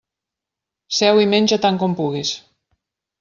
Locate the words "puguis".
2.01-2.33